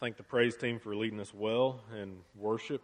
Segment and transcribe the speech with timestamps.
[0.00, 2.80] thank the praise team for leading us well in worship.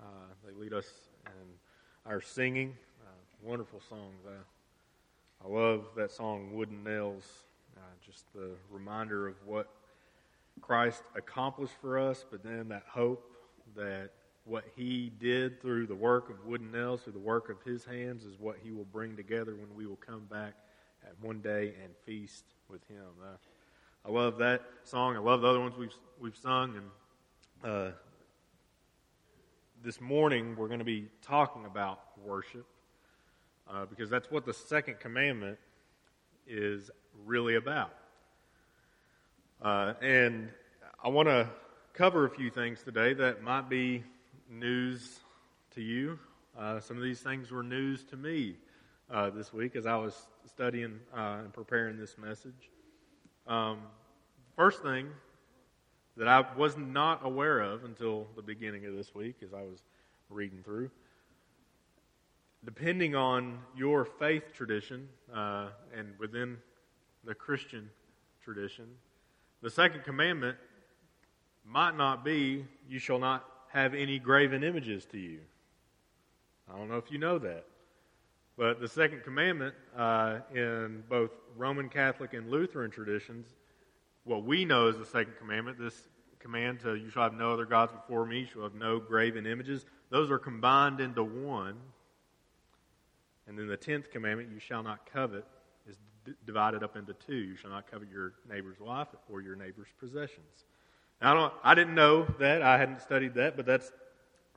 [0.00, 0.04] Uh,
[0.44, 0.88] they lead us
[1.24, 2.74] in our singing.
[3.00, 3.10] Uh,
[3.40, 4.24] wonderful songs.
[4.26, 7.22] I, I love that song, Wooden Nails.
[7.76, 9.70] Uh, just the reminder of what
[10.60, 13.24] Christ accomplished for us, but then that hope
[13.76, 14.10] that
[14.44, 18.24] what he did through the work of wooden nails, through the work of his hands,
[18.24, 20.54] is what he will bring together when we will come back
[21.04, 23.06] at one day and feast with him.
[24.04, 25.14] I love that song.
[25.14, 27.90] I love the other ones we've we've sung, and uh,
[29.84, 32.66] this morning we're going to be talking about worship
[33.70, 35.56] uh, because that's what the second commandment
[36.48, 36.90] is
[37.24, 37.94] really about.
[39.62, 40.48] Uh, and
[41.04, 41.48] I want to
[41.92, 44.02] cover a few things today that might be
[44.50, 45.20] news
[45.76, 46.18] to you.
[46.58, 48.56] Uh, some of these things were news to me
[49.12, 52.71] uh, this week as I was studying uh, and preparing this message.
[53.46, 53.78] Um,
[54.56, 55.08] first thing
[56.16, 59.82] that I was not aware of until the beginning of this week as I was
[60.28, 60.90] reading through.
[62.64, 66.58] Depending on your faith tradition uh, and within
[67.24, 67.90] the Christian
[68.44, 68.86] tradition,
[69.62, 70.56] the second commandment
[71.64, 75.40] might not be, You shall not have any graven images to you.
[76.72, 77.64] I don't know if you know that.
[78.56, 83.46] But the second commandment uh, in both Roman Catholic and Lutheran traditions,
[84.24, 86.08] what we know as the second commandment, this
[86.38, 89.46] command to you shall have no other gods before me, you shall have no graven
[89.46, 91.76] images, those are combined into one.
[93.46, 95.44] And then the tenth commandment, you shall not covet,
[95.88, 97.34] is d- divided up into two.
[97.34, 100.64] You shall not covet your neighbor's wife or your neighbor's possessions.
[101.20, 102.62] Now, I, don't, I didn't know that.
[102.62, 103.90] I hadn't studied that, but that's,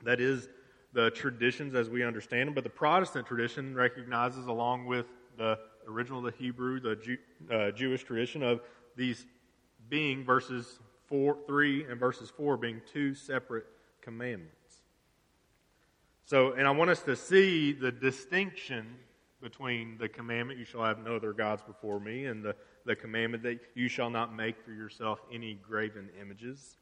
[0.04, 0.48] that is
[0.92, 2.54] the traditions as we understand them.
[2.54, 5.06] But the Protestant tradition recognizes, along with
[5.36, 7.18] the original, the Hebrew, the Jew,
[7.50, 8.60] uh, Jewish tradition, of
[8.96, 9.26] these
[9.88, 13.66] being verses four, 3 and verses 4 being two separate
[14.00, 14.52] commandments.
[16.24, 18.96] So, and I want us to see the distinction
[19.40, 23.42] between the commandment, you shall have no other gods before me, and the, the commandment
[23.44, 26.78] that you shall not make for yourself any graven images.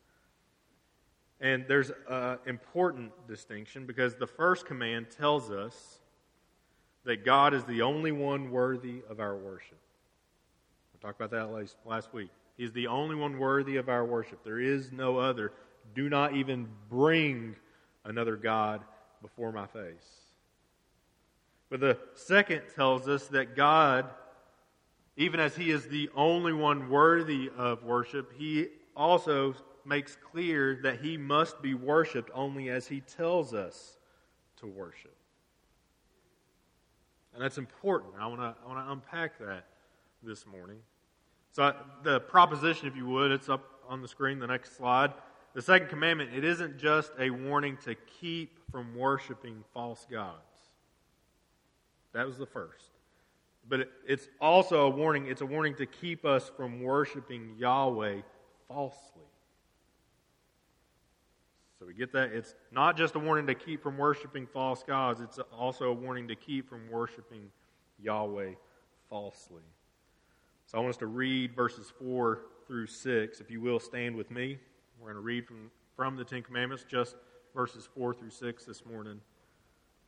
[1.40, 6.00] And there's an important distinction because the first command tells us
[7.04, 9.78] that God is the only one worthy of our worship.
[10.92, 12.30] We talked about that last, week.
[12.56, 14.42] He's the only one worthy of our worship.
[14.44, 15.52] There is no other.
[15.94, 17.56] Do not even bring
[18.04, 18.82] another God
[19.20, 20.24] before my face.
[21.68, 24.06] But the second tells us that God,
[25.16, 29.54] even as He is the only one worthy of worship, He also
[29.86, 33.98] makes clear that he must be worshiped only as he tells us
[34.56, 35.14] to worship.
[37.34, 38.14] And that's important.
[38.18, 39.66] I want to I want to unpack that
[40.22, 40.78] this morning.
[41.52, 44.38] So the proposition, if you would, it's up on the screen.
[44.38, 45.12] The next slide.
[45.54, 46.30] The second commandment.
[46.34, 50.38] It isn't just a warning to keep from worshiping false gods.
[52.12, 52.90] That was the first.
[53.68, 55.26] But it, it's also a warning.
[55.26, 58.20] It's a warning to keep us from worshiping Yahweh
[58.68, 59.22] falsely.
[61.86, 62.32] We get that.
[62.32, 66.28] It's not just a warning to keep from worshiping false gods, it's also a warning
[66.28, 67.50] to keep from worshiping
[68.00, 68.52] Yahweh
[69.08, 69.62] falsely.
[70.66, 73.40] So I want us to read verses 4 through 6.
[73.40, 74.58] If you will, stand with me.
[74.98, 77.16] We're going to read from, from the Ten Commandments, just
[77.54, 79.20] verses 4 through 6 this morning,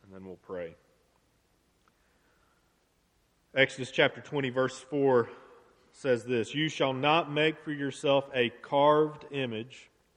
[0.02, 0.74] and then we'll pray.
[3.54, 5.28] Exodus chapter 20, verse 4
[5.92, 9.90] says this You shall not make for yourself a carved image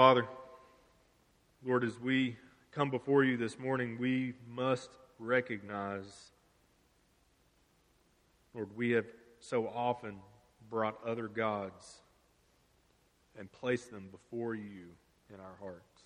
[0.00, 0.26] Father,
[1.62, 2.38] Lord, as we
[2.72, 4.88] come before you this morning, we must
[5.18, 6.30] recognize,
[8.54, 9.04] Lord, we have
[9.40, 10.16] so often
[10.70, 12.00] brought other gods
[13.38, 14.86] and placed them before you
[15.28, 16.00] in our hearts.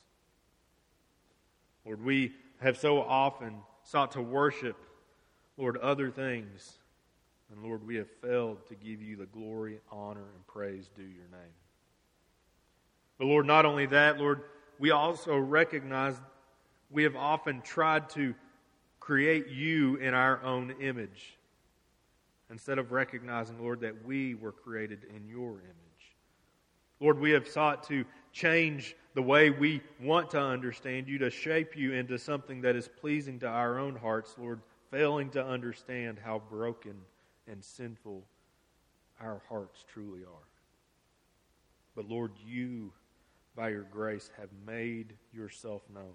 [1.86, 4.76] Lord, we have so often sought to worship,
[5.56, 6.78] Lord, other things.
[7.52, 11.28] And Lord, we have failed to give you the glory, honor, and praise due your
[11.30, 11.63] name.
[13.18, 14.42] But Lord, not only that, Lord,
[14.78, 16.14] we also recognize
[16.90, 18.34] we have often tried to
[19.00, 21.38] create you in our own image
[22.50, 25.84] instead of recognizing, Lord, that we were created in your image.
[27.00, 31.76] Lord, we have sought to change the way we want to understand you, to shape
[31.76, 36.42] you into something that is pleasing to our own hearts, Lord, failing to understand how
[36.50, 36.94] broken
[37.46, 38.22] and sinful
[39.20, 40.48] our hearts truly are.
[41.94, 42.92] But Lord, you,
[43.56, 46.14] by your grace, have made yourself known.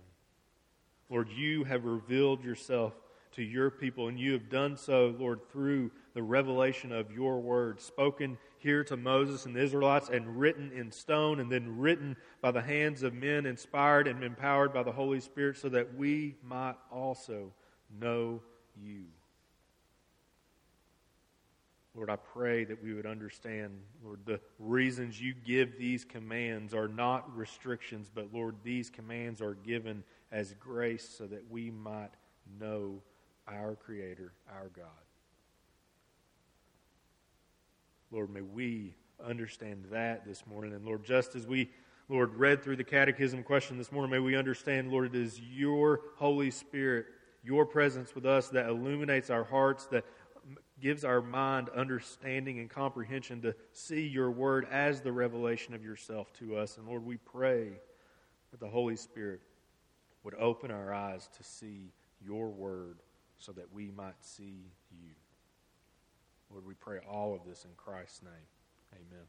[1.09, 2.93] Lord, you have revealed yourself
[3.31, 7.79] to your people, and you have done so, Lord, through the revelation of your word,
[7.79, 12.51] spoken here to Moses and the Israelites, and written in stone, and then written by
[12.51, 16.75] the hands of men, inspired and empowered by the Holy Spirit, so that we might
[16.91, 17.53] also
[17.99, 18.41] know
[18.75, 19.05] you.
[21.95, 26.87] Lord, I pray that we would understand, Lord, the reasons you give these commands are
[26.87, 32.11] not restrictions, but Lord, these commands are given as grace so that we might
[32.59, 33.01] know
[33.47, 34.85] our Creator, our God.
[38.11, 40.73] Lord, may we understand that this morning.
[40.73, 41.69] And Lord, just as we,
[42.07, 46.01] Lord, read through the catechism question this morning, may we understand, Lord, it is your
[46.17, 47.07] Holy Spirit,
[47.43, 50.05] your presence with us that illuminates our hearts, that
[50.81, 56.31] gives our mind understanding and comprehension to see your word as the revelation of yourself
[56.33, 56.77] to us.
[56.77, 57.71] And Lord, we pray
[58.51, 59.41] that the Holy Spirit
[60.23, 61.91] would open our eyes to see
[62.25, 62.97] your word
[63.37, 65.11] so that we might see you.
[66.51, 68.31] Lord, we pray all of this in Christ's name.
[68.93, 69.25] Amen.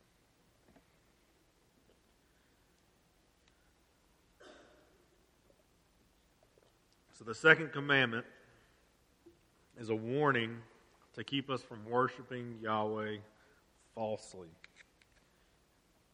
[7.12, 8.24] So, the second commandment
[9.78, 10.56] is a warning
[11.14, 13.16] to keep us from worshiping Yahweh
[13.94, 14.48] falsely.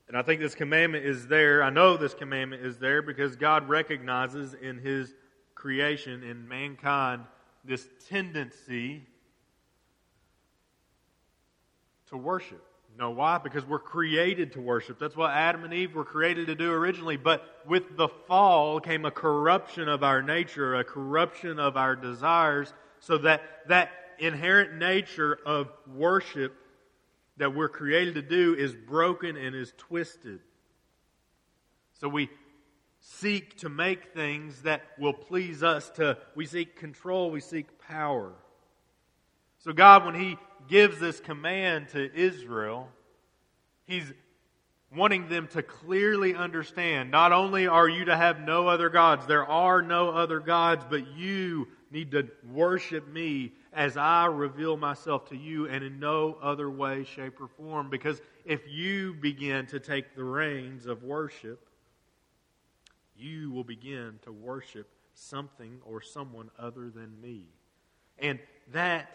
[0.08, 1.62] And I think this commandment is there.
[1.62, 5.12] I know this commandment is there because God recognizes in His
[5.54, 7.24] creation, in mankind,
[7.64, 9.02] this tendency
[12.10, 12.62] to worship.
[12.92, 13.38] You know why?
[13.38, 14.98] Because we're created to worship.
[14.98, 17.16] That's what Adam and Eve were created to do originally.
[17.16, 22.72] But with the fall came a corruption of our nature, a corruption of our desires,
[23.00, 26.54] so that that inherent nature of worship
[27.36, 30.40] that we're created to do is broken and is twisted.
[31.94, 32.30] So we
[33.00, 38.32] seek to make things that will please us to we seek control, we seek power.
[39.58, 40.36] So God when he
[40.68, 42.88] gives this command to Israel,
[43.84, 44.12] he's
[44.94, 49.46] wanting them to clearly understand not only are you to have no other gods, there
[49.46, 55.36] are no other gods, but you need to worship me as I reveal myself to
[55.36, 57.90] you and in no other way, shape, or form.
[57.90, 61.68] Because if you begin to take the reins of worship,
[63.14, 67.44] you will begin to worship something or someone other than me.
[68.18, 68.38] And
[68.72, 69.10] that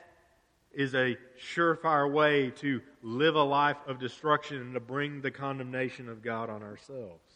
[0.71, 1.17] is a
[1.53, 6.51] surefire way to live a life of destruction and to bring the condemnation of God
[6.51, 7.33] on ourselves.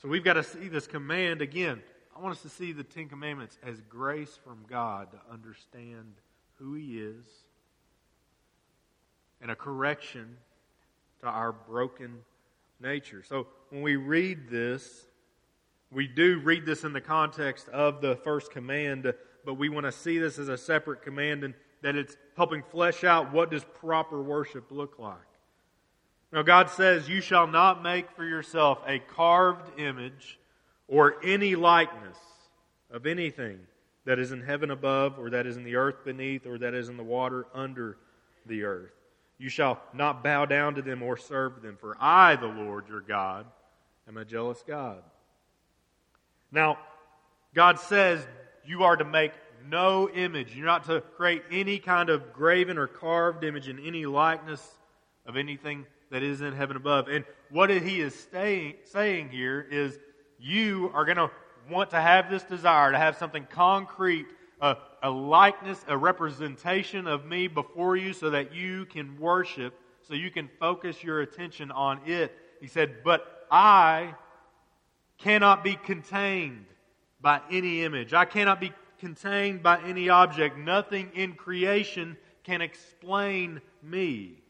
[0.00, 1.82] So we've got to see this command again
[2.20, 6.16] I want us to see the Ten Commandments as grace from God to understand
[6.56, 7.24] who He is
[9.40, 10.36] and a correction
[11.20, 12.18] to our broken
[12.78, 13.22] nature.
[13.26, 15.06] So when we read this,
[15.90, 19.10] we do read this in the context of the first command,
[19.46, 23.02] but we want to see this as a separate command and that it's helping flesh
[23.02, 25.16] out what does proper worship look like.
[26.34, 30.38] Now God says, "You shall not make for yourself a carved image
[30.90, 32.18] or any likeness
[32.90, 33.60] of anything
[34.04, 36.88] that is in heaven above, or that is in the earth beneath, or that is
[36.88, 37.96] in the water under
[38.46, 38.90] the earth.
[39.38, 43.00] You shall not bow down to them or serve them, for I, the Lord your
[43.00, 43.46] God,
[44.08, 45.02] am a jealous God.
[46.50, 46.78] Now,
[47.54, 48.26] God says
[48.66, 49.32] you are to make
[49.68, 50.56] no image.
[50.56, 54.66] You're not to create any kind of graven or carved image in any likeness
[55.26, 57.08] of anything that is in heaven above.
[57.08, 59.98] And what he is saying here is
[60.40, 61.30] you are going to
[61.70, 64.26] want to have this desire to have something concrete,
[64.60, 70.14] a, a likeness, a representation of me before you so that you can worship, so
[70.14, 72.36] you can focus your attention on it.
[72.60, 74.14] He said, But I
[75.18, 76.66] cannot be contained
[77.20, 78.14] by any image.
[78.14, 80.58] I cannot be contained by any object.
[80.58, 84.42] Nothing in creation can explain me.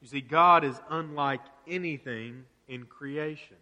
[0.00, 3.56] You see, God is unlike anything in creation.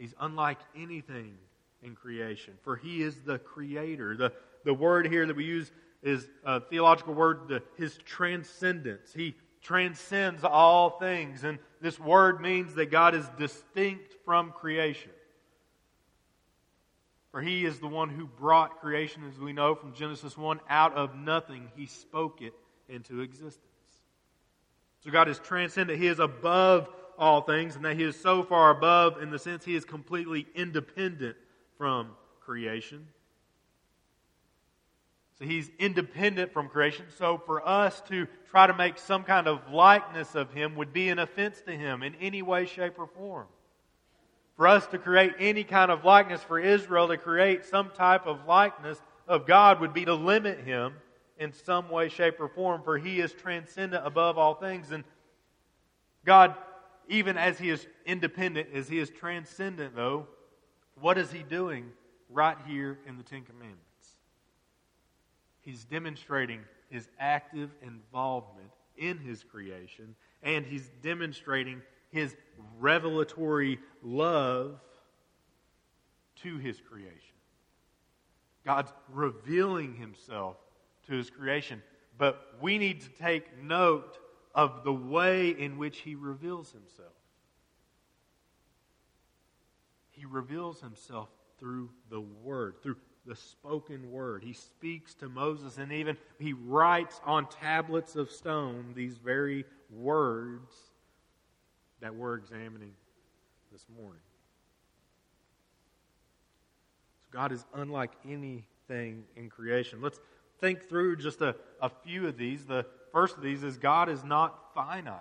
[0.00, 1.34] He's unlike anything
[1.82, 4.16] in creation, for He is the Creator.
[4.16, 4.32] The,
[4.64, 5.70] the word here that we use
[6.02, 9.12] is a theological word, the, His transcendence.
[9.12, 15.10] He transcends all things, and this word means that God is distinct from creation.
[17.30, 20.94] For He is the one who brought creation, as we know from Genesis 1, out
[20.94, 21.68] of nothing.
[21.76, 22.54] He spoke it
[22.88, 23.66] into existence.
[25.04, 26.00] So God is transcendent.
[26.00, 26.88] He is above
[27.20, 30.46] all things, and that He is so far above in the sense He is completely
[30.54, 31.36] independent
[31.78, 32.08] from
[32.40, 33.06] creation.
[35.38, 37.06] So He's independent from creation.
[37.16, 41.08] So for us to try to make some kind of likeness of Him would be
[41.10, 43.46] an offense to Him in any way, shape, or form.
[44.56, 48.46] For us to create any kind of likeness, for Israel to create some type of
[48.46, 50.94] likeness of God would be to limit Him
[51.38, 54.90] in some way, shape, or form, for He is transcendent above all things.
[54.90, 55.04] And
[56.26, 56.54] God,
[57.10, 60.26] even as He is independent, as He is transcendent, though,
[60.98, 61.90] what is He doing
[62.30, 63.84] right here in the Ten Commandments?
[65.60, 72.34] He's demonstrating His active involvement in His creation, and He's demonstrating His
[72.78, 74.80] revelatory love
[76.36, 77.16] to His creation.
[78.64, 80.56] God's revealing Himself
[81.10, 81.82] to his creation.
[82.18, 84.18] But we need to take note
[84.54, 87.12] of the way in which he reveals himself.
[90.10, 91.28] He reveals himself
[91.58, 94.42] through the word, through the spoken word.
[94.42, 100.72] He speaks to Moses and even he writes on tablets of stone these very words
[102.00, 102.92] that we're examining
[103.72, 104.22] this morning.
[107.20, 110.00] So God is unlike anything in creation.
[110.00, 110.18] Let's
[110.60, 112.64] think through just a, a few of these.
[112.64, 115.18] The first of these is God is not finite.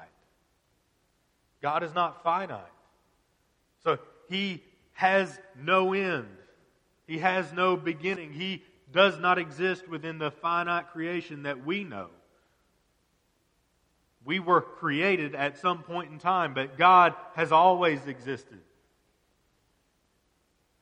[1.61, 2.61] God is not finite.
[3.83, 6.27] So he has no end.
[7.07, 8.33] He has no beginning.
[8.33, 12.09] He does not exist within the finite creation that we know.
[14.25, 18.59] We were created at some point in time, but God has always existed.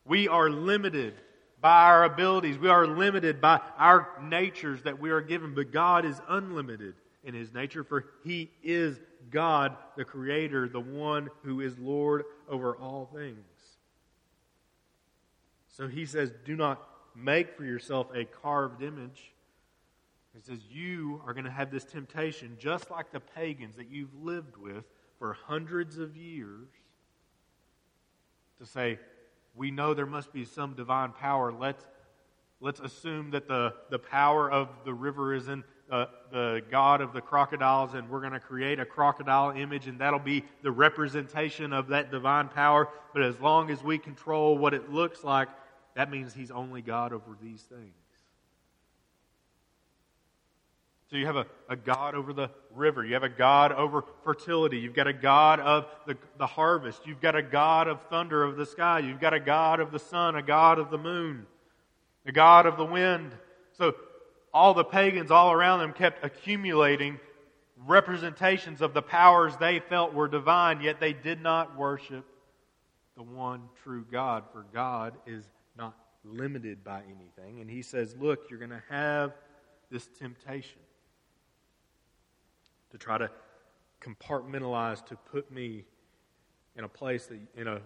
[0.06, 1.14] We are limited
[1.68, 2.58] by our abilities.
[2.58, 6.94] We are limited by our natures that we are given, but God is unlimited
[7.26, 8.98] in his nature, for he is
[9.32, 13.36] God, the Creator, the one who is Lord over all things.
[15.68, 16.82] So he says, Do not
[17.14, 19.34] make for yourself a carved image.
[20.34, 24.16] He says, You are going to have this temptation, just like the pagans that you've
[24.24, 24.86] lived with
[25.20, 26.70] for hundreds of years,
[28.58, 29.00] to say,
[29.58, 31.52] we know there must be some divine power.
[31.52, 31.84] Let's,
[32.62, 37.14] let's assume that the, the power of the river is in uh, the God of
[37.14, 41.74] the crocodiles, and we're going to create a crocodile image, and that'll be the representation
[41.74, 42.90] of that divine power.
[43.14, 45.48] But as long as we control what it looks like,
[45.96, 47.96] that means He's only God over these things.
[51.10, 53.06] So you have a, a God over the river.
[53.06, 54.78] You have a God over fertility.
[54.80, 57.08] You've got a God of the, the harvest.
[57.08, 59.00] You've got a God of thunder of the sky.
[59.00, 61.46] You've got a God of the sun, a God of the moon,
[62.26, 63.32] a God of the wind.
[63.78, 63.96] So
[64.54, 67.20] all the pagans all around them kept accumulating
[67.86, 72.26] representations of the powers they felt were divine, yet they did not worship
[73.16, 75.46] the one true God, for God is
[75.78, 75.96] not
[76.26, 77.62] limited by anything.
[77.62, 79.34] And he says, Look, you're going to have
[79.90, 80.80] this temptation
[82.92, 83.30] to try to
[84.02, 85.84] compartmentalize to put me
[86.76, 87.82] in a place that in a,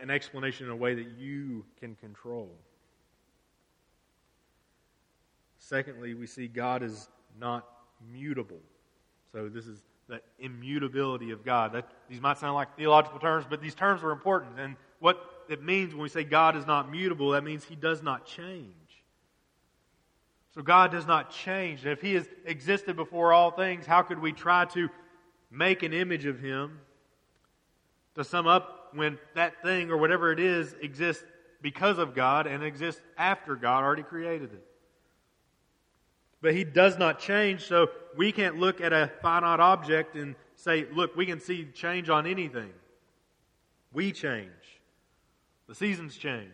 [0.00, 2.50] an explanation in a way that you can control.
[5.58, 7.08] Secondly, we see God is
[7.40, 7.66] not
[8.12, 8.60] mutable.
[9.32, 11.72] So this is the immutability of God.
[11.72, 14.60] That, these might sound like theological terms, but these terms are important.
[14.60, 18.02] And what it means when we say God is not mutable, that means He does
[18.02, 18.72] not change.
[20.56, 21.84] So God does not change.
[21.84, 24.88] If He has existed before all things, how could we try to
[25.50, 26.80] make an image of Him
[28.14, 31.22] to sum up when that thing or whatever it is exists
[31.60, 34.66] because of God and exists after God already created it?
[36.40, 40.86] But He does not change, so we can't look at a finite object and say,
[40.90, 42.72] look, we can see change on anything.
[43.92, 44.48] We change.
[45.68, 46.48] The seasons change.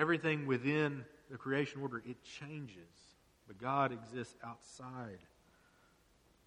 [0.00, 2.88] Everything within the creation order, it changes.
[3.46, 5.18] But God exists outside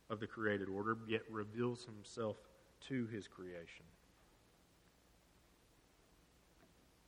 [0.09, 2.35] of the created order, yet reveals himself
[2.87, 3.85] to his creation.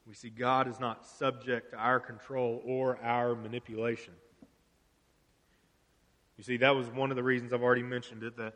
[0.08, 4.14] We see God is not subject to our control or our manipulation.
[6.38, 8.54] You see, that was one of the reasons I've already mentioned it that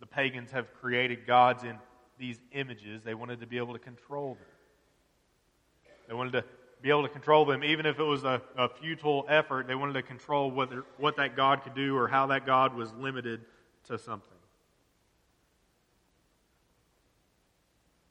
[0.00, 1.76] the pagans have created gods in
[2.18, 3.02] these images.
[3.02, 4.46] They wanted to be able to control them.
[6.08, 6.44] They wanted to
[6.82, 9.68] be able to control them, even if it was a, a futile effort.
[9.68, 12.92] They wanted to control whether, what that God could do or how that God was
[12.94, 13.40] limited
[13.84, 14.28] to something.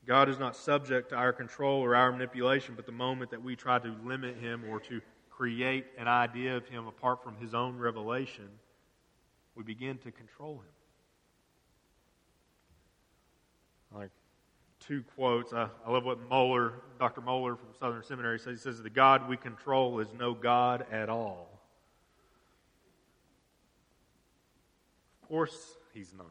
[0.07, 3.55] God is not subject to our control or our manipulation, but the moment that we
[3.55, 7.77] try to limit him or to create an idea of him apart from his own
[7.77, 8.47] revelation,
[9.55, 10.73] we begin to control him.
[13.99, 14.11] Like
[14.87, 15.53] two quotes.
[15.53, 17.21] I, I love what Mohler, Dr.
[17.21, 18.59] Mohler from Southern Seminary says.
[18.59, 21.47] He says, The God we control is no God at all.
[25.21, 26.27] Of course, he's not.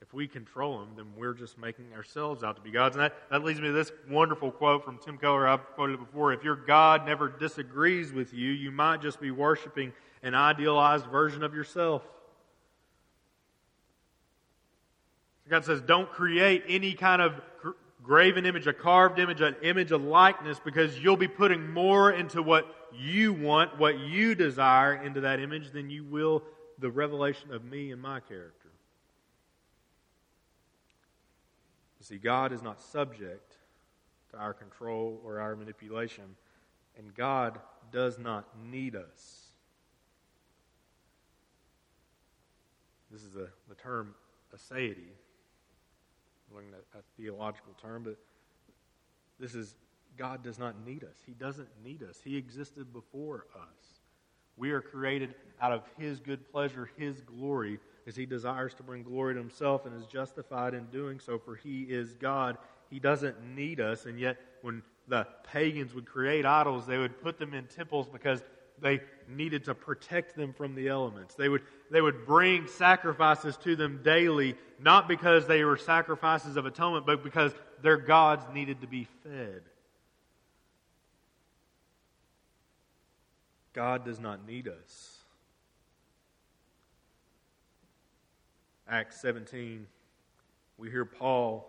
[0.00, 2.96] If we control him, then we're just making ourselves out to be gods.
[2.96, 5.48] And that, that leads me to this wonderful quote from Tim Keller.
[5.48, 6.32] I've quoted it before.
[6.32, 9.92] If your God never disagrees with you, you might just be worshiping
[10.22, 12.02] an idealized version of yourself.
[15.48, 17.40] God says, don't create any kind of
[18.02, 22.42] graven image, a carved image, an image of likeness, because you'll be putting more into
[22.42, 26.42] what you want, what you desire into that image than you will
[26.78, 28.68] the revelation of me and my character.
[32.00, 33.56] You see, God is not subject
[34.32, 36.24] to our control or our manipulation,
[36.98, 37.60] and God
[37.92, 39.42] does not need us.
[43.10, 44.14] This is a, the term
[44.56, 45.10] aseity
[46.54, 48.16] learning a, a theological term, but
[49.38, 49.74] this is
[50.16, 51.16] God does not need us.
[51.26, 52.20] He doesn't need us.
[52.22, 54.00] He existed before us.
[54.56, 59.02] We are created out of His good pleasure, His glory, as He desires to bring
[59.02, 62.58] glory to Himself and is justified in doing so, for He is God.
[62.90, 67.38] He doesn't need us, and yet when the pagans would create idols, they would put
[67.38, 68.42] them in temples because
[68.82, 71.34] they needed to protect them from the elements.
[71.34, 76.66] They would, they would bring sacrifices to them daily, not because they were sacrifices of
[76.66, 79.62] atonement, but because their gods needed to be fed.
[83.72, 85.18] God does not need us.
[88.88, 89.86] Acts 17,
[90.76, 91.66] we hear Paul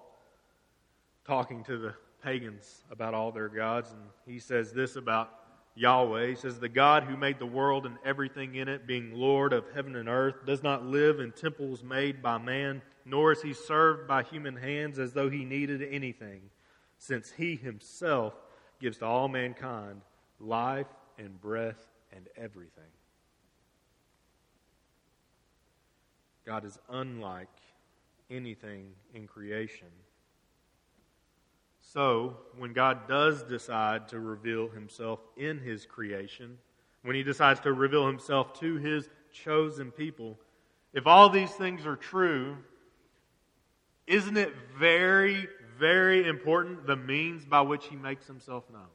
[1.25, 5.42] talking to the pagans about all their gods, and he says this about
[5.75, 6.35] Yahweh.
[6.35, 9.95] Says, The God who made the world and everything in it, being Lord of heaven
[9.95, 14.23] and earth, does not live in temples made by man, nor is he served by
[14.23, 16.41] human hands as though he needed anything,
[16.97, 18.33] since he himself
[18.79, 20.01] gives to all mankind
[20.39, 22.83] life and breath and everything.
[26.45, 27.47] God is unlike
[28.29, 29.87] anything in creation.
[31.93, 36.57] So, when God does decide to reveal himself in his creation,
[37.03, 40.39] when he decides to reveal himself to his chosen people,
[40.91, 42.57] if all these things are true,
[44.07, 48.89] isn't it very, very important the means by which he makes himself known?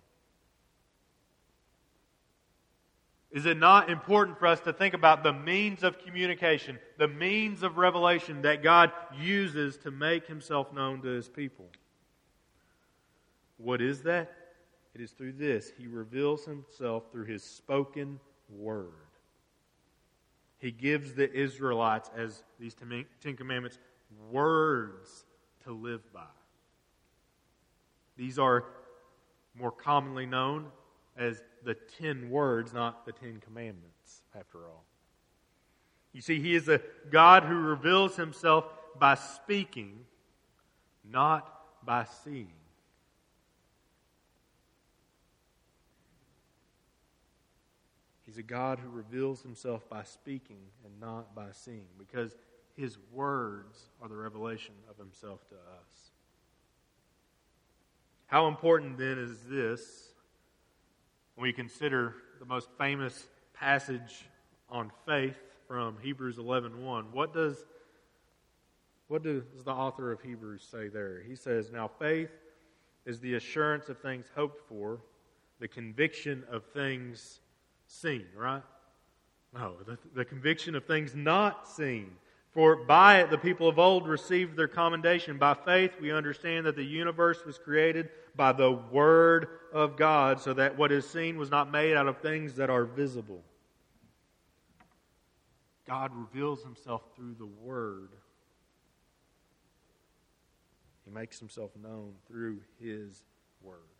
[3.30, 7.62] Is it not important for us to think about the means of communication, the means
[7.62, 11.68] of revelation that God uses to make himself known to his people?
[13.58, 14.32] What is that?
[14.94, 15.70] It is through this.
[15.76, 18.18] He reveals himself through his spoken
[18.48, 18.92] word.
[20.58, 23.78] He gives the Israelites, as these Ten Commandments,
[24.30, 25.24] words
[25.64, 26.24] to live by.
[28.16, 28.64] These are
[29.54, 30.66] more commonly known
[31.16, 34.84] as the Ten Words, not the Ten Commandments, after all.
[36.12, 38.64] You see, He is a God who reveals Himself
[38.98, 40.04] by speaking,
[41.08, 42.57] not by seeing.
[48.38, 52.36] A God who reveals himself by speaking and not by seeing, because
[52.76, 56.12] his words are the revelation of himself to us.
[58.26, 60.12] How important then is this
[61.34, 64.24] when we consider the most famous passage
[64.70, 67.10] on faith from Hebrews 11:1?
[67.10, 67.66] What does
[69.08, 71.22] what does the author of Hebrews say there?
[71.22, 72.30] He says, "Now faith
[73.04, 75.02] is the assurance of things hoped for,
[75.58, 77.40] the conviction of things
[77.88, 78.62] seen, right?
[79.54, 82.10] No, the, the conviction of things not seen.
[82.52, 85.38] For by it the people of old received their commendation.
[85.38, 90.54] By faith we understand that the universe was created by the Word of God, so
[90.54, 93.42] that what is seen was not made out of things that are visible.
[95.86, 98.10] God reveals himself through the Word.
[101.04, 103.24] He makes himself known through his
[103.62, 103.97] Word.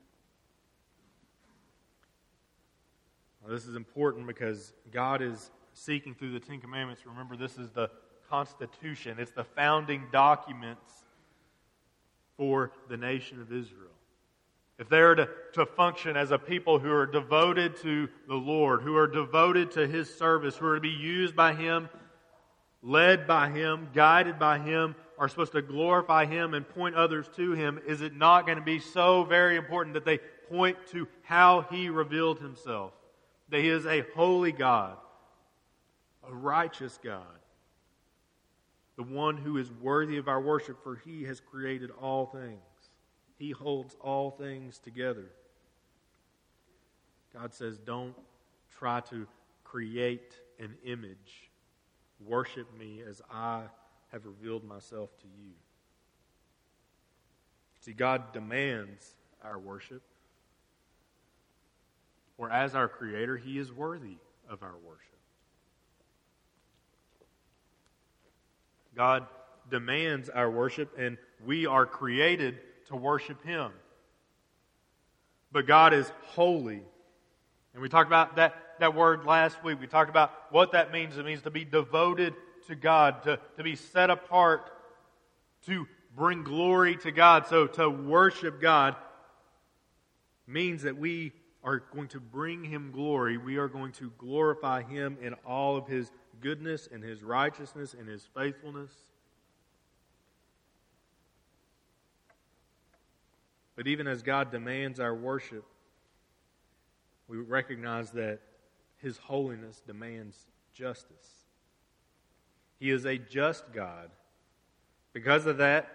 [3.49, 7.07] This is important because God is seeking through the Ten Commandments.
[7.07, 7.91] Remember, this is the
[8.29, 10.93] Constitution, it's the founding documents
[12.37, 13.91] for the nation of Israel.
[14.79, 18.83] If they are to, to function as a people who are devoted to the Lord,
[18.83, 21.89] who are devoted to His service, who are to be used by Him,
[22.81, 27.53] led by Him, guided by Him, are supposed to glorify Him and point others to
[27.53, 31.63] Him, is it not going to be so very important that they point to how
[31.73, 32.93] He revealed Himself?
[33.49, 34.97] That He is a holy God,
[36.29, 37.23] a righteous God,
[38.97, 42.59] the one who is worthy of our worship, for he has created all things.
[43.37, 45.27] He holds all things together.
[47.33, 48.17] God says, don't
[48.77, 49.29] try to
[49.63, 51.51] create an image.
[52.27, 53.63] Worship me as I
[54.11, 55.53] have revealed myself to you.
[57.81, 60.03] See, God demands our worship.
[62.39, 64.17] Or as our Creator, He is worthy
[64.49, 65.05] of our worship.
[68.95, 69.27] God
[69.71, 73.71] demands our worship, and we are created to worship Him.
[75.53, 76.83] But God is holy.
[77.75, 79.81] And we talked about that, that word last week.
[79.81, 81.17] We talked about what that means.
[81.17, 82.35] It means to be devoted
[82.67, 84.71] to God, to, to be set apart,
[85.67, 87.47] to bring glory to God.
[87.47, 88.97] So to worship God
[90.47, 91.33] means that we
[91.65, 93.37] are going to bring Him glory.
[93.37, 98.09] We are going to glorify Him in all of His goodness and His righteousness and
[98.09, 98.91] His faithfulness.
[103.77, 105.65] But even as God demands our worship,
[107.29, 108.41] we recognize that
[108.97, 110.37] His holiness demands
[110.75, 111.45] justice.
[112.81, 114.11] He is a just God.
[115.13, 115.89] Because of that,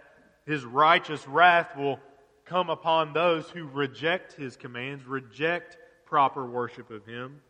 [0.46, 2.00] His righteous wrath will
[2.46, 7.42] come upon those who reject His commands, reject proper worship of Him.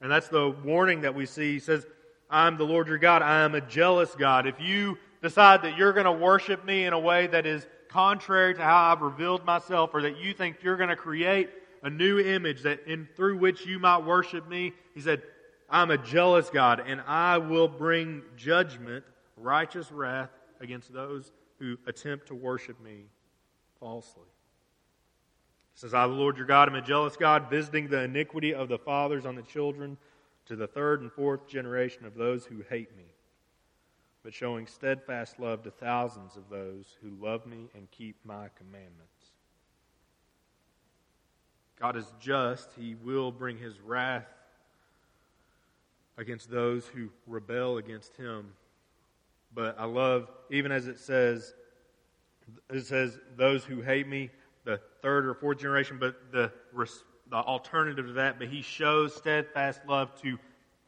[0.00, 1.54] And that's the warning that we see.
[1.54, 1.86] He says,
[2.30, 3.22] I'm the Lord your God.
[3.22, 4.46] I am a jealous God.
[4.46, 8.54] If you decide that you're going to worship me in a way that is contrary
[8.54, 11.50] to how I've revealed myself, or that you think you're going to create
[11.82, 15.22] a new image that in through which you might worship me, he said,
[15.68, 19.04] I'm a jealous God, and I will bring judgment,
[19.36, 20.30] righteous wrath
[20.60, 23.04] against those who attempt to worship me
[23.80, 24.22] falsely.
[25.74, 28.68] He says, I, the Lord your God, am a jealous God, visiting the iniquity of
[28.68, 29.96] the fathers on the children
[30.46, 33.04] to the third and fourth generation of those who hate me
[34.22, 39.32] but showing steadfast love to thousands of those who love me and keep my commandments.
[41.78, 42.70] God is just.
[42.78, 44.28] He will bring his wrath
[46.18, 48.52] against those who rebel against him.
[49.54, 51.54] But I love, even as it says,
[52.70, 54.30] it says, those who hate me,
[54.64, 56.52] the third or fourth generation, but the,
[57.30, 60.38] the alternative to that, but he shows steadfast love to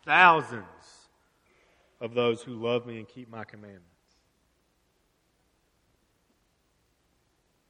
[0.05, 0.65] thousands
[2.01, 3.87] of those who love me and keep my commandments.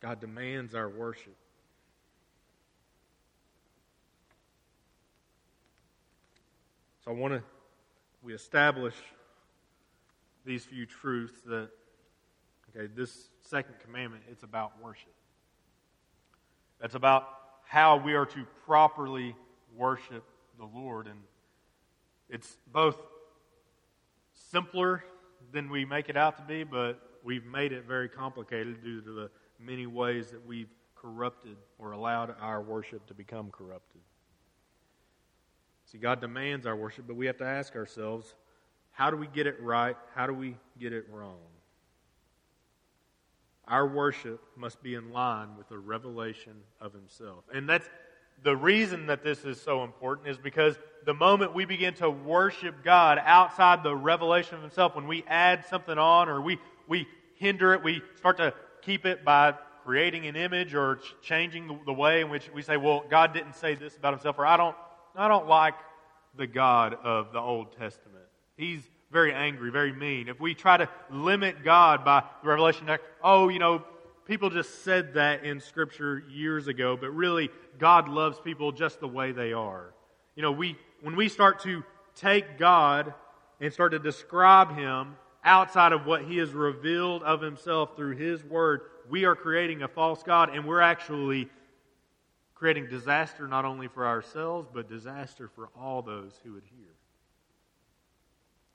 [0.01, 1.37] God demands our worship.
[7.05, 7.43] So I want to
[8.23, 8.95] we establish
[10.45, 11.71] these few truths that
[12.77, 15.13] okay, this second commandment it's about worship.
[16.81, 17.29] That's about
[17.65, 19.35] how we are to properly
[19.77, 20.25] worship
[20.59, 21.19] the Lord and
[22.29, 22.97] it's both
[24.51, 25.05] simpler
[25.53, 29.13] than we make it out to be, but we've made it very complicated due to
[29.13, 34.01] the many ways that we've corrupted or allowed our worship to become corrupted.
[35.85, 38.35] See, God demands our worship, but we have to ask ourselves
[38.93, 39.97] how do we get it right?
[40.15, 41.39] How do we get it wrong?
[43.73, 47.45] Our worship must be in line with the revelation of Himself.
[47.55, 47.89] And that's
[48.43, 52.85] the reason that this is so important is because the moment we begin to worship
[52.85, 57.73] God outside the revelation of Himself, when we add something on or we, we hinder
[57.73, 59.55] it, we start to keep it by
[59.85, 63.75] creating an image or changing the, way in which we say, well, God didn't say
[63.75, 64.77] this about Himself, or I don't,
[65.17, 65.77] I don't like
[66.37, 68.27] the God of the Old Testament.
[68.55, 70.29] He's very angry, very mean.
[70.29, 72.89] If we try to limit God by the revelation,
[73.23, 73.85] oh, you know,
[74.27, 79.09] people just said that in Scripture years ago, but really, God loves people just the
[79.09, 79.93] way they are.
[80.35, 81.85] You know, we, when we start to
[82.17, 83.13] take God
[83.61, 88.43] and start to describe Him outside of what He has revealed of Himself through His
[88.43, 91.49] Word, we are creating a false God and we're actually
[92.55, 96.92] creating disaster not only for ourselves, but disaster for all those who hear.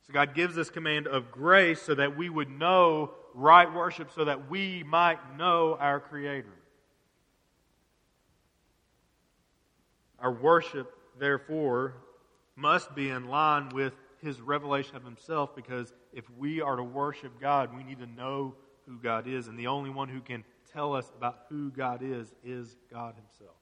[0.08, 4.26] So God gives this command of grace so that we would know right worship, so
[4.26, 6.48] that we might know our Creator.
[10.20, 11.96] Our worship, therefore,
[12.56, 17.40] must be in line with his revelation of himself because if we are to worship
[17.40, 18.56] God, we need to know
[18.88, 19.48] who God is.
[19.48, 20.44] And the only one who can
[20.74, 23.56] tell us about who God is is God himself.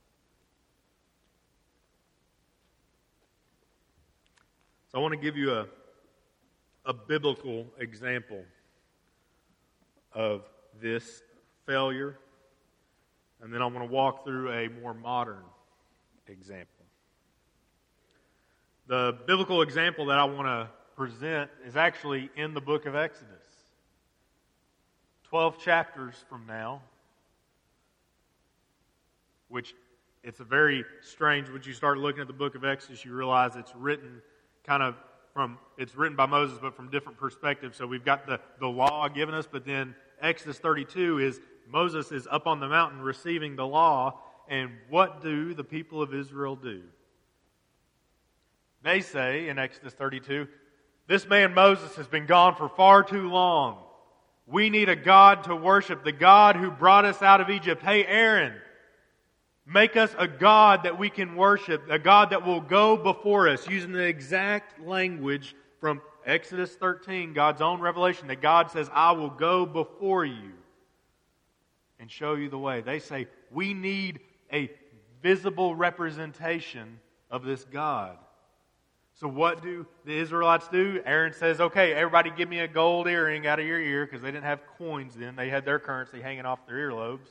[4.91, 5.65] So I want to give you a,
[6.85, 8.43] a biblical example
[10.13, 10.43] of
[10.81, 11.23] this
[11.65, 12.17] failure.
[13.41, 15.43] And then I want to walk through a more modern
[16.27, 16.85] example.
[18.87, 23.31] The biblical example that I want to present is actually in the book of Exodus.
[25.23, 26.81] 12 chapters from now,
[29.49, 29.73] which
[30.23, 33.55] it's a very strange, when you start looking at the book of Exodus, you realize
[33.55, 34.21] it's written
[34.63, 34.95] kind of
[35.35, 37.77] from, it's written by Moses, but from different perspectives.
[37.77, 42.25] So we've got the, the law given us, but then Exodus 32 is Moses is
[42.31, 46.83] up on the mountain receiving the law, and what do the people of Israel do?
[48.81, 50.47] They say in Exodus 32,
[51.07, 53.83] this man Moses has been gone for far too long.
[54.47, 57.83] We need a God to worship, the God who brought us out of Egypt.
[57.83, 58.53] Hey, Aaron,
[59.65, 63.67] make us a God that we can worship, a God that will go before us,
[63.67, 69.29] using the exact language from Exodus 13, God's own revelation, that God says, I will
[69.29, 70.51] go before you
[71.99, 72.81] and show you the way.
[72.81, 74.19] They say, we need
[74.51, 74.71] a
[75.21, 76.99] visible representation
[77.29, 78.17] of this God.
[79.15, 81.01] So, what do the Israelites do?
[81.05, 84.29] Aaron says, Okay, everybody give me a gold earring out of your ear because they
[84.29, 85.37] didn't have coins then.
[85.37, 87.27] They had their currency hanging off their earlobes.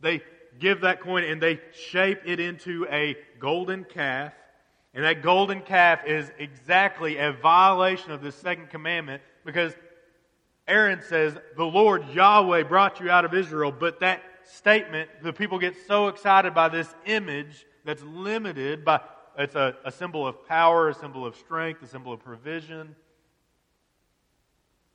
[0.00, 0.22] They
[0.58, 4.32] give that coin and they shape it into a golden calf.
[4.92, 9.72] And that golden calf is exactly a violation of the second commandment because
[10.66, 13.72] Aaron says, The Lord Yahweh brought you out of Israel.
[13.72, 19.00] But that statement, the people get so excited by this image that's limited by
[19.38, 22.94] it's a, a symbol of power, a symbol of strength, a symbol of provision.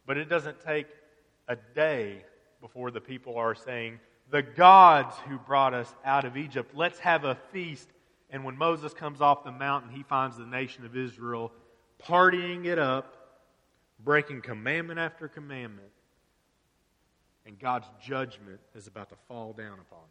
[0.05, 0.87] But it doesn't take
[1.47, 2.23] a day
[2.61, 3.99] before the people are saying,
[4.31, 7.87] The gods who brought us out of Egypt, let's have a feast.
[8.29, 11.51] And when Moses comes off the mountain, he finds the nation of Israel
[12.03, 13.15] partying it up,
[14.03, 15.89] breaking commandment after commandment.
[17.45, 20.09] And God's judgment is about to fall down upon them.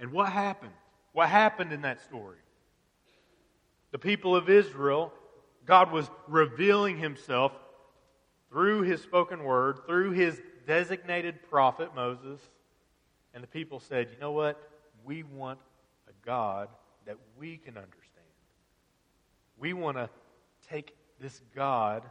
[0.00, 0.72] And what happened?
[1.12, 2.38] What happened in that story?
[3.92, 5.12] The people of Israel,
[5.64, 7.52] God was revealing himself
[8.50, 12.40] through his spoken word, through his designated prophet, Moses.
[13.34, 14.60] And the people said, you know what?
[15.04, 15.58] We want
[16.08, 16.68] a God
[17.06, 18.02] that we can understand.
[19.58, 20.08] We want to
[20.68, 22.02] take this God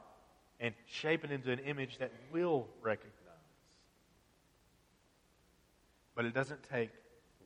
[0.60, 3.12] and shape it into an image that we'll recognize.
[6.16, 6.92] But it doesn't take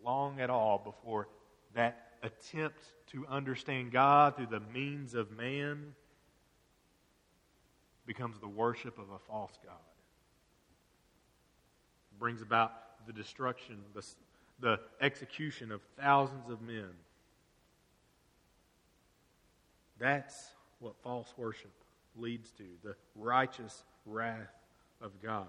[0.06, 1.28] long at all before
[1.74, 5.94] that attempt to understand God through the means of man
[8.06, 9.76] becomes the worship of a false God.
[12.20, 12.74] Brings about
[13.08, 14.06] the destruction, the,
[14.60, 16.90] the execution of thousands of men.
[20.00, 21.72] That's what false worship
[22.16, 24.48] leads to the righteous wrath
[25.02, 25.48] of God.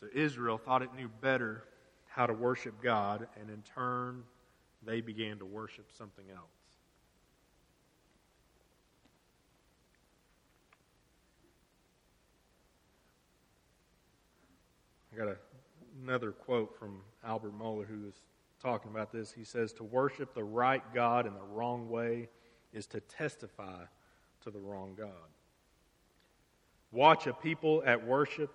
[0.00, 1.64] So Israel thought it knew better
[2.06, 4.22] how to worship God, and in turn,
[4.84, 6.55] they began to worship something else.
[15.16, 15.36] I got a,
[16.02, 18.22] another quote from Albert Mohler who was
[18.62, 19.32] talking about this.
[19.32, 22.28] He says, To worship the right God in the wrong way
[22.72, 23.84] is to testify
[24.42, 25.08] to the wrong God.
[26.92, 28.50] Watch a people at worship,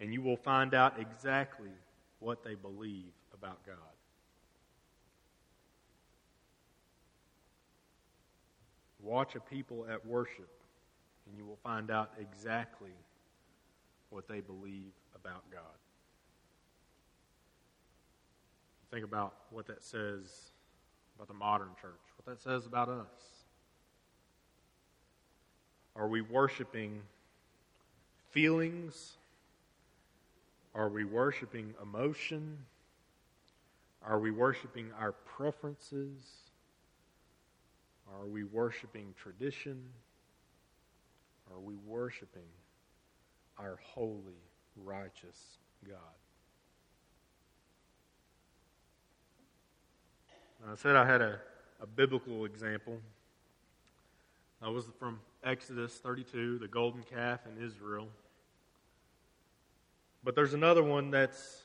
[0.00, 1.70] and you will find out exactly
[2.18, 3.76] what they believe about God.
[9.00, 10.50] Watch a people at worship,
[11.26, 12.90] and you will find out exactly
[14.10, 15.62] what they believe about God.
[18.92, 20.52] Think about what that says
[21.16, 23.06] about the modern church, what that says about us.
[25.96, 27.02] Are we worshiping
[28.30, 29.16] feelings
[30.74, 32.58] are we worshiping emotion?
[34.02, 36.18] Are we worshiping our preferences?
[38.10, 39.82] Are we worshiping tradition?
[41.52, 42.48] Are we worshiping
[43.58, 44.40] our holy,
[44.76, 45.98] righteous God?
[50.64, 51.38] Uh, I said I had a,
[51.80, 52.98] a biblical example.
[54.60, 58.06] That was from Exodus 32, the golden calf in Israel.
[60.22, 61.62] But there's another one that's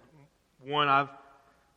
[0.63, 1.10] one I've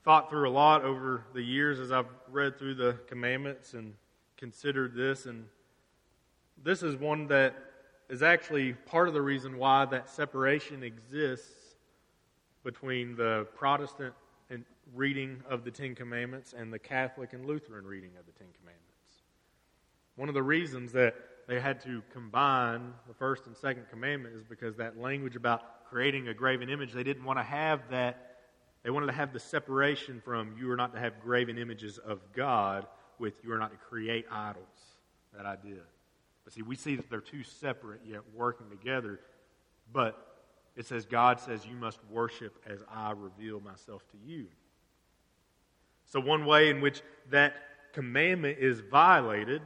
[0.02, 3.92] thought through a lot over the years as I've read through the commandments and
[4.38, 5.26] considered this.
[5.26, 5.44] And
[6.62, 7.54] this is one that
[8.08, 11.74] is actually part of the reason why that separation exists
[12.64, 14.14] between the Protestant
[14.94, 18.86] reading of the Ten Commandments and the Catholic and Lutheran reading of the Ten Commandments.
[20.16, 21.14] One of the reasons that
[21.46, 26.28] they had to combine the first and second commandment is because that language about creating
[26.28, 28.36] a graven image, they didn't want to have that.
[28.82, 32.20] They wanted to have the separation from you are not to have graven images of
[32.32, 32.86] God,
[33.18, 34.64] with you are not to create idols,
[35.36, 35.80] that idea.
[36.44, 39.20] But see, we see that they're two separate yet working together.
[39.92, 40.26] But
[40.76, 44.46] it says, God says, You must worship as I reveal myself to you.
[46.10, 47.54] So, one way in which that
[47.92, 49.62] commandment is violated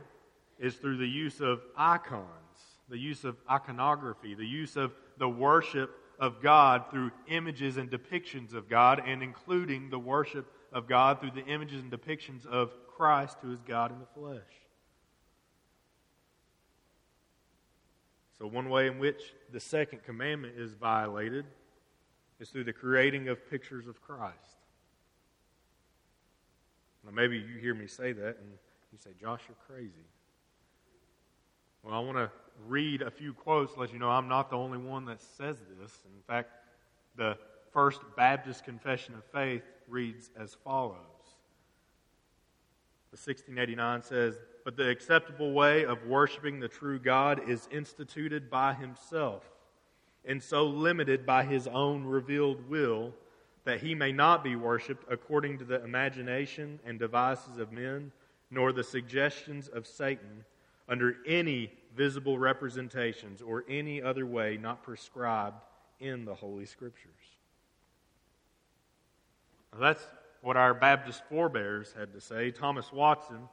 [0.58, 2.28] is through the use of icons,
[2.90, 8.52] the use of iconography, the use of the worship of God through images and depictions
[8.52, 13.38] of God, and including the worship of God through the images and depictions of Christ,
[13.40, 14.42] who is God in the flesh.
[18.38, 21.46] So, one way in which the second commandment is violated
[22.38, 24.58] is through the creating of pictures of Christ.
[27.04, 28.50] Now, maybe you hear me say that and
[28.92, 30.06] you say, Josh, you're crazy.
[31.82, 32.30] Well, I want to
[32.66, 35.92] read a few quotes let you know I'm not the only one that says this.
[36.06, 36.50] In fact,
[37.16, 37.36] the
[37.72, 40.96] First Baptist Confession of Faith reads as follows
[43.10, 48.74] The 1689 says, But the acceptable way of worshiping the true God is instituted by
[48.74, 49.44] Himself,
[50.24, 53.12] and so limited by His own revealed will
[53.64, 58.12] that He may not be worshiped according to the imagination and devices of men,
[58.50, 60.44] nor the suggestions of Satan
[60.88, 65.62] under any visible representations or any other way not prescribed
[66.00, 67.10] in the Holy Scriptures.
[69.72, 70.06] Now, that's
[70.42, 72.50] what our Baptist forebears had to say.
[72.50, 73.48] Thomas Watson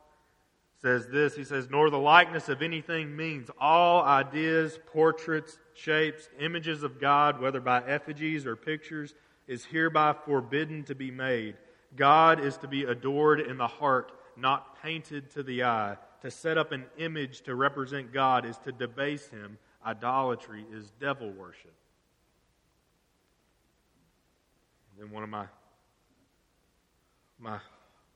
[0.82, 6.84] says this He says, Nor the likeness of anything means all ideas, portraits, shapes, images
[6.84, 9.16] of God, whether by effigies or pictures,
[9.48, 11.56] is hereby forbidden to be made.
[11.96, 15.98] God is to be adored in the heart, not painted to the eye.
[16.22, 19.58] To set up an image to represent God is to debase him.
[19.86, 21.74] Idolatry is devil worship.
[24.92, 25.46] And then one of my
[27.40, 27.58] my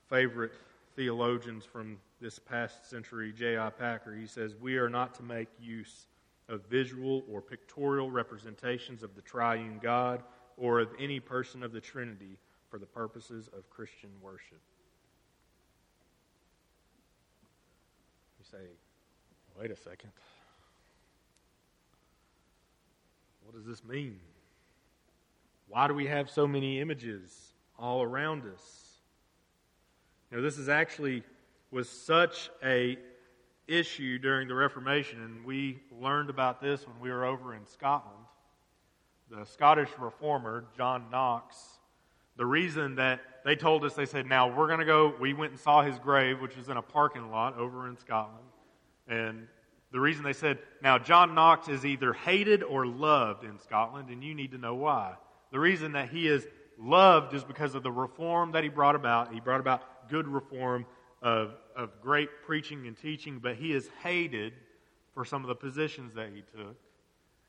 [0.08, 0.54] favorite
[0.96, 3.72] theologians from this past century, J.I.
[3.72, 6.08] Packer, he says, We are not to make use
[6.48, 10.24] of visual or pictorial representations of the triune God
[10.58, 12.38] or of any person of the Trinity
[12.70, 14.60] for the purposes of Christian worship.
[18.40, 18.66] You say,
[19.60, 20.12] wait a second.
[23.44, 24.20] What does this mean?
[25.68, 28.86] Why do we have so many images all around us?
[30.30, 31.24] You know, this is actually
[31.72, 32.98] was such a
[33.68, 38.25] issue during the Reformation, and we learned about this when we were over in Scotland.
[39.30, 41.56] The Scottish reformer, John Knox,
[42.38, 45.52] the reason that they told us, they said, now we're going to go, we went
[45.52, 48.46] and saw his grave, which is in a parking lot over in Scotland.
[49.08, 49.48] And
[49.92, 54.24] the reason they said, now John Knox is either hated or loved in Scotland, and
[54.24, 55.16] you need to know why.
[55.52, 56.46] The reason that he is
[56.78, 59.34] loved is because of the reform that he brought about.
[59.34, 60.86] He brought about good reform
[61.22, 64.54] of, of great preaching and teaching, but he is hated
[65.14, 66.76] for some of the positions that he took.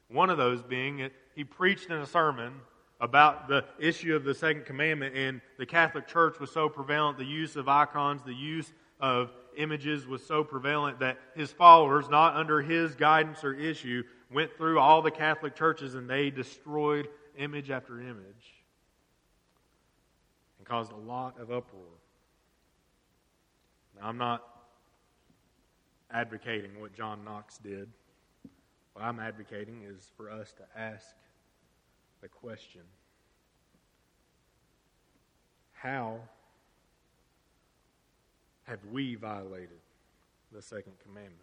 [0.09, 2.55] One of those being, he preached in a sermon
[3.01, 7.25] about the issue of the second commandment, and the Catholic Church was so prevalent, the
[7.25, 12.62] use of icons, the use of images was so prevalent that his followers, not under
[12.62, 18.01] his guidance or issue, went through all the Catholic churches and they destroyed image after
[18.01, 18.55] image
[20.59, 21.83] and caused a lot of uproar.
[24.01, 24.42] Now, I'm not
[26.11, 27.88] advocating what John Knox did.
[28.97, 31.05] What I'm advocating is for us to ask
[32.23, 32.81] the question
[35.75, 36.19] how
[38.63, 39.81] have we violated
[40.51, 41.37] the second commandment?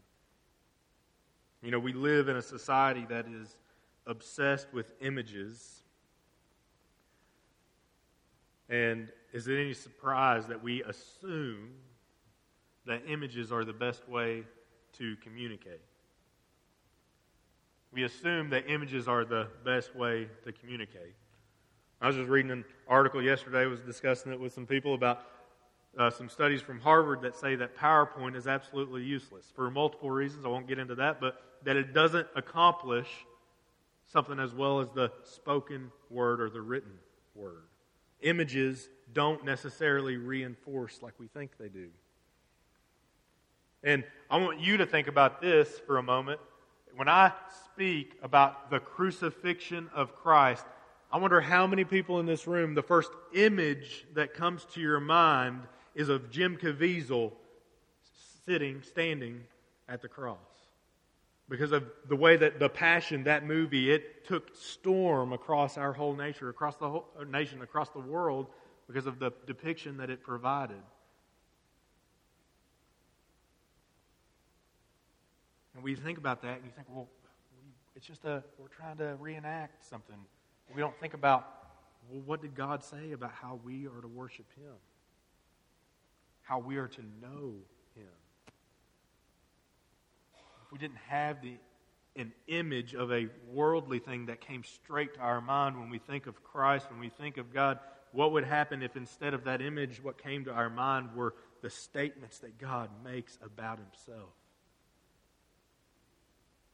[1.61, 3.55] You know, we live in a society that is
[4.07, 5.83] obsessed with images.
[8.67, 11.69] And is it any surprise that we assume
[12.87, 14.43] that images are the best way
[14.93, 15.81] to communicate?
[17.93, 21.13] We assume that images are the best way to communicate.
[22.01, 25.21] I was just reading an article yesterday, was discussing it with some people about
[25.97, 30.43] uh, some studies from Harvard that say that PowerPoint is absolutely useless for multiple reasons.
[30.43, 33.07] I won't get into that, but that it doesn't accomplish
[34.11, 36.93] something as well as the spoken word or the written
[37.35, 37.63] word.
[38.21, 41.89] Images don't necessarily reinforce like we think they do.
[43.83, 46.39] And I want you to think about this for a moment
[46.95, 47.31] when I
[47.65, 50.65] speak about the crucifixion of Christ,
[51.11, 54.99] I wonder how many people in this room, the first image that comes to your
[54.99, 55.61] mind
[55.95, 57.31] is of Jim Caviezel
[58.45, 59.41] sitting, standing
[59.87, 60.37] at the cross.
[61.49, 66.15] Because of the way that the Passion, that movie, it took storm across our whole
[66.15, 68.47] nature, across the whole uh, nation, across the world,
[68.87, 70.81] because of the depiction that it provided.
[75.75, 77.07] And we think about that and you think, well,
[77.95, 80.15] it's just a, we're trying to reenact something.
[80.73, 81.47] We don't think about,
[82.09, 84.73] well, what did God say about how we are to worship Him?
[86.41, 87.53] How we are to know
[87.95, 88.13] Him?
[90.65, 91.55] If we didn't have the,
[92.15, 96.27] an image of a worldly thing that came straight to our mind when we think
[96.27, 97.79] of Christ, when we think of God,
[98.11, 101.69] what would happen if instead of that image, what came to our mind were the
[101.69, 104.29] statements that God makes about Himself?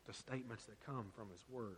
[0.08, 1.76] The statements that come from His Word.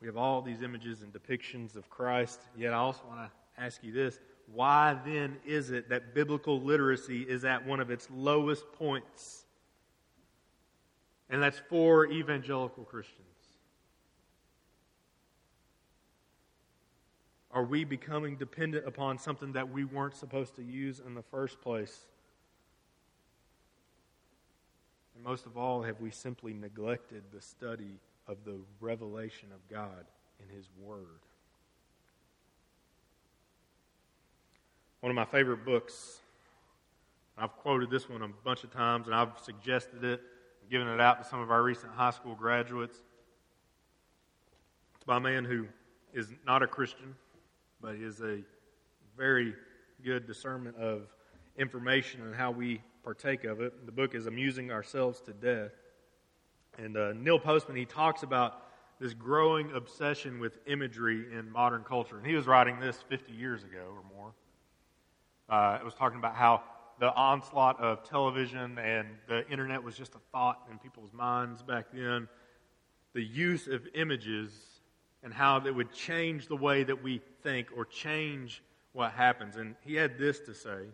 [0.00, 3.82] We have all these images and depictions of Christ, yet I also want to ask
[3.82, 4.18] you this
[4.52, 9.44] why then is it that biblical literacy is at one of its lowest points?
[11.30, 13.20] And that's for evangelical Christians.
[17.50, 21.60] Are we becoming dependent upon something that we weren't supposed to use in the first
[21.60, 22.06] place?
[25.13, 27.98] And most of all, have we simply neglected the study
[28.28, 30.04] of the revelation of God
[30.38, 31.20] in His Word?
[35.00, 36.20] One of my favorite books,
[37.38, 40.20] I've quoted this one a bunch of times and I've suggested it,
[40.70, 42.98] given it out to some of our recent high school graduates.
[44.94, 45.66] It's by a man who
[46.12, 47.14] is not a Christian
[47.80, 48.38] but is a
[49.16, 49.54] very
[50.02, 51.02] good discernment of
[51.58, 53.84] information and how we partake of it.
[53.84, 55.72] The book is Amusing Ourselves to Death.
[56.78, 58.62] And uh, Neil Postman, he talks about
[58.98, 62.16] this growing obsession with imagery in modern culture.
[62.16, 64.32] And he was writing this 50 years ago or more.
[65.48, 66.62] Uh, it was talking about how
[66.98, 71.86] the onslaught of television and the internet was just a thought in people's minds back
[71.92, 72.26] then.
[73.12, 74.52] The use of images
[75.22, 79.56] and how that would change the way that we think or change what happens.
[79.56, 80.86] And he had this to say.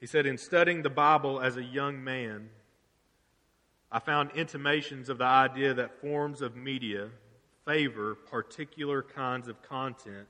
[0.00, 2.48] He said, In studying the Bible as a young man,
[3.92, 7.10] I found intimations of the idea that forms of media
[7.66, 10.26] favor particular kinds of content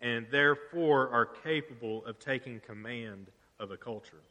[0.00, 4.22] and therefore are capable of taking command of a culture.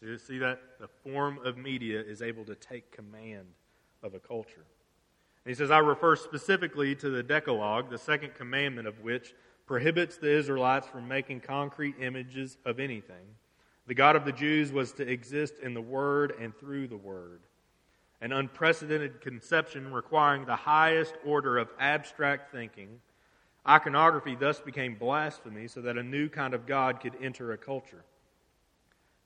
[0.00, 0.60] So you see that?
[0.80, 3.46] The form of media is able to take command
[4.02, 4.64] of a culture.
[5.44, 9.34] And he says, I refer specifically to the Decalogue, the second commandment of which
[9.66, 13.36] prohibits the Israelites from making concrete images of anything.
[13.86, 17.40] The God of the Jews was to exist in the Word and through the Word.
[18.20, 23.00] An unprecedented conception requiring the highest order of abstract thinking.
[23.68, 28.04] Iconography thus became blasphemy so that a new kind of God could enter a culture.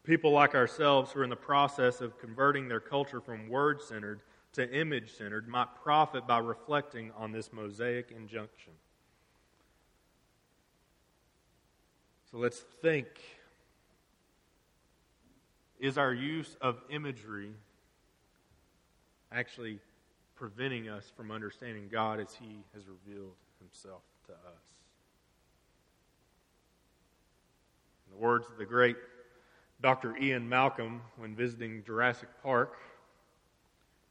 [0.04, 4.20] People like ourselves who are in the process of converting their culture from word centered
[4.52, 8.72] to image centered might profit by reflecting on this Mosaic injunction.
[12.30, 13.06] So let's think
[15.80, 17.50] is our use of imagery
[19.32, 19.78] actually
[20.34, 24.64] preventing us from understanding God as He has revealed Himself to us?
[28.06, 28.96] In the words of the great
[29.82, 30.16] Dr.
[30.16, 32.78] Ian Malcolm when visiting Jurassic Park,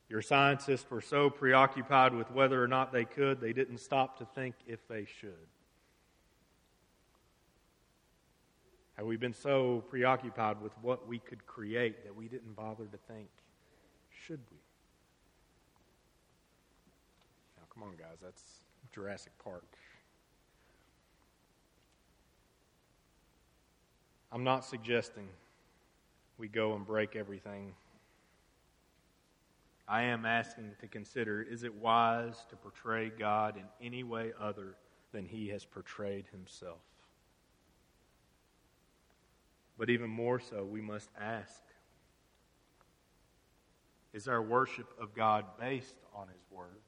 [0.09, 4.26] your scientists were so preoccupied with whether or not they could, they didn't stop to
[4.26, 5.47] think if they should.
[8.98, 12.98] Have we been so preoccupied with what we could create that we didn't bother to
[13.08, 13.28] think,
[14.26, 14.58] should we?
[17.58, 18.43] Now, come on, guys, that's
[18.93, 19.66] Jurassic Park.
[24.32, 25.28] I'm not suggesting
[26.38, 27.74] we go and break everything
[29.88, 34.76] I am asking to consider is it wise to portray God in any way other
[35.12, 36.80] than he has portrayed himself?
[39.78, 41.61] But even more so, we must ask
[44.13, 46.82] is our worship of God based on his word?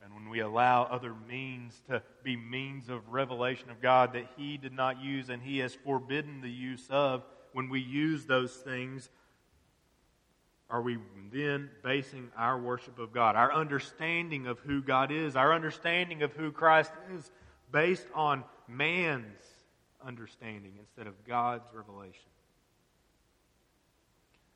[0.00, 4.56] And when we allow other means to be means of revelation of God that he
[4.56, 9.08] did not use and he has forbidden the use of, when we use those things,
[10.70, 10.98] are we
[11.32, 16.32] then basing our worship of God, our understanding of who God is, our understanding of
[16.34, 17.30] who Christ is,
[17.72, 19.53] based on man's
[20.06, 22.28] understanding instead of God's revelation?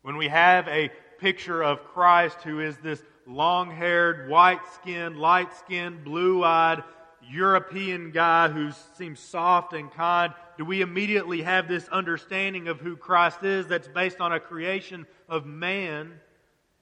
[0.03, 5.55] When we have a picture of Christ who is this long haired, white skinned, light
[5.55, 6.83] skinned, blue eyed
[7.31, 12.97] European guy who seems soft and kind, do we immediately have this understanding of who
[12.97, 16.13] Christ is that's based on a creation of man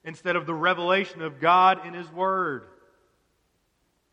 [0.03, 2.63] instead of the revelation of God in His Word?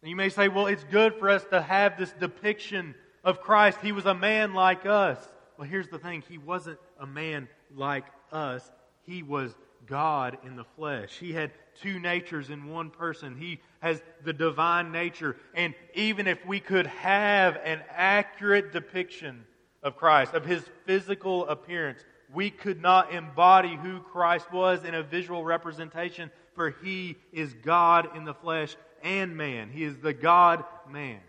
[0.03, 2.95] And you may say, well, it's good for us to have this depiction
[3.25, 3.79] of Christ.
[3.83, 5.19] He was a man like us.
[5.59, 8.71] Well, here's the thing He wasn't a man like us,
[9.07, 9.55] He was
[9.87, 11.17] God in the flesh.
[11.19, 11.51] He had
[11.83, 13.37] two natures in one person.
[13.37, 15.37] He has the divine nature.
[15.55, 19.45] And even if we could have an accurate depiction
[19.83, 25.03] of Christ, of his physical appearance, we could not embody who Christ was in a
[25.03, 29.71] visual representation, for he is God in the flesh and man.
[29.71, 31.21] He is the God man.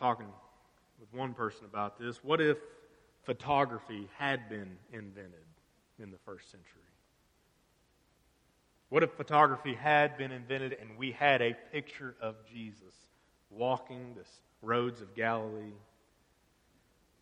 [0.00, 0.26] Talking
[0.98, 2.24] with one person about this.
[2.24, 2.56] What if
[3.22, 5.44] photography had been invented
[5.98, 6.66] in the first century?
[8.88, 12.94] What if photography had been invented and we had a picture of Jesus
[13.50, 14.24] walking the
[14.62, 15.74] roads of Galilee?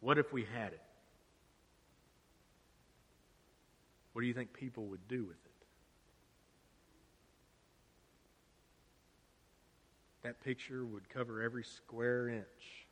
[0.00, 0.80] What if we had it?
[4.12, 5.47] What do you think people would do with it?
[10.28, 12.84] That picture would cover every square inch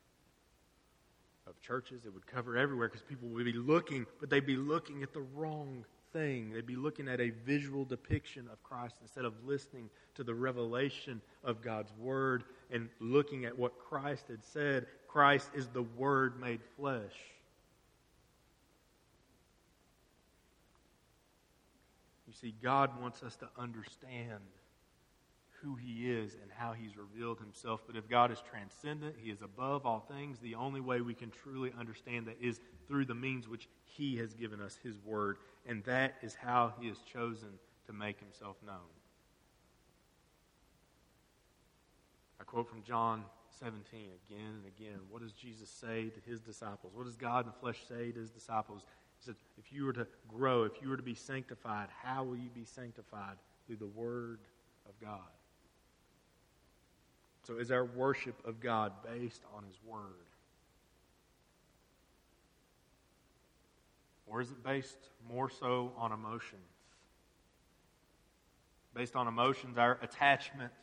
[1.45, 2.01] of churches.
[2.03, 5.21] It would cover everywhere because people would be looking, but they'd be looking at the
[5.21, 6.49] wrong thing.
[6.51, 11.21] They'd be looking at a visual depiction of Christ instead of listening to the revelation
[11.43, 14.87] of God's Word and looking at what Christ had said.
[15.07, 17.13] Christ is the Word made flesh.
[22.25, 24.41] You see, God wants us to understand
[25.61, 27.81] who he is and how he's revealed himself.
[27.87, 31.31] But if God is transcendent, he is above all things, the only way we can
[31.31, 35.37] truly understand that is through the means which he has given us, his word.
[35.65, 37.49] And that is how he has chosen
[37.87, 38.75] to make himself known.
[42.39, 43.23] I quote from John
[43.59, 44.99] 17 again and again.
[45.09, 46.93] What does Jesus say to his disciples?
[46.93, 48.83] What does God in the flesh say to his disciples?
[49.19, 52.37] He said, If you were to grow, if you were to be sanctified, how will
[52.37, 53.37] you be sanctified?
[53.65, 54.39] Through the Word
[54.87, 55.27] of God.
[57.47, 60.01] So, is our worship of God based on His Word?
[64.25, 64.97] Or is it based
[65.29, 66.59] more so on emotions?
[68.93, 70.73] Based on emotions, our attachment.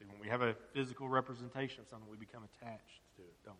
[0.00, 3.54] See, when we have a physical representation of something, we become attached to it, don't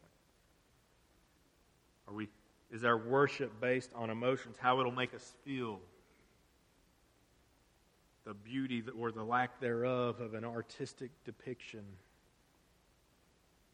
[2.08, 2.12] we?
[2.12, 2.28] Are we
[2.72, 5.78] is our worship based on emotions, how it'll make us feel?
[8.28, 11.82] The beauty or the lack thereof of an artistic depiction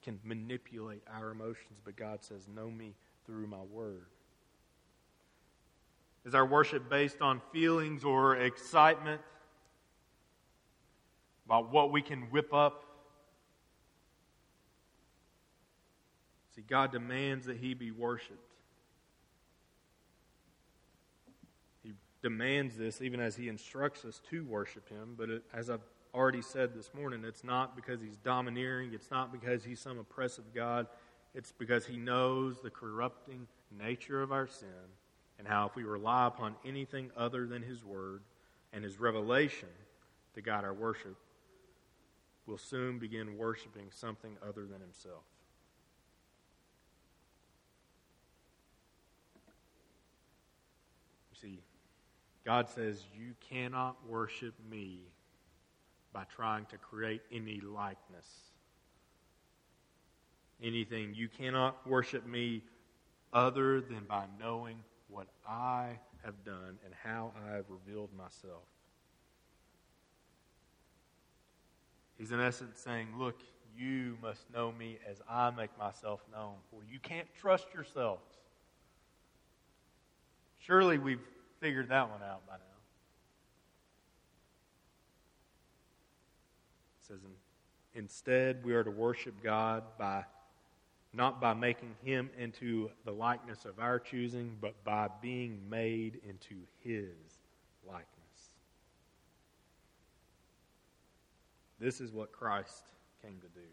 [0.00, 2.94] can manipulate our emotions, but God says, Know me
[3.26, 4.07] through my word.
[6.24, 9.20] Is our worship based on feelings or excitement
[11.46, 12.84] about what we can whip up?
[16.55, 18.38] See, God demands that He be worshiped.
[22.25, 25.14] Demands this even as he instructs us to worship him.
[25.16, 29.31] But it, as I've already said this morning, it's not because he's domineering, it's not
[29.31, 30.87] because he's some oppressive God.
[31.35, 33.47] It's because he knows the corrupting
[33.79, 34.68] nature of our sin
[35.39, 38.22] and how if we rely upon anything other than his word
[38.72, 39.68] and his revelation
[40.35, 41.16] to guide our worship,
[42.47, 45.25] we'll soon begin worshiping something other than himself.
[51.33, 51.61] You see,
[52.45, 55.01] God says, You cannot worship me
[56.12, 58.26] by trying to create any likeness.
[60.62, 61.14] Anything.
[61.14, 62.62] You cannot worship me
[63.32, 64.76] other than by knowing
[65.09, 68.62] what I have done and how I have revealed myself.
[72.18, 73.40] He's in essence saying, Look,
[73.76, 78.22] you must know me as I make myself known, for you can't trust yourselves.
[80.61, 81.20] Surely we've
[81.65, 82.77] figured that one out by now.
[87.01, 87.21] It says,
[87.95, 90.27] instead, we are to worship God by
[91.15, 96.57] not by making him into the likeness of our choosing, but by being made into
[96.81, 97.15] his
[97.89, 98.05] likeness.
[101.81, 102.83] This is what Christ
[103.23, 103.67] came to do.